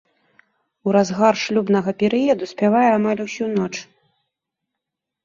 У 0.87 0.93
разгар 0.95 1.35
шлюбнага 1.41 1.93
перыяду 2.01 2.47
спявае 2.53 2.87
амаль 2.95 3.21
усю 3.27 3.45
ноч. 3.59 3.71